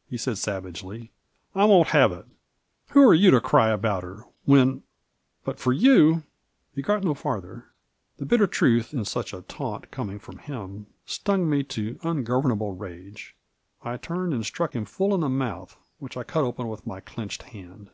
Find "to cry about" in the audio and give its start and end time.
3.30-4.02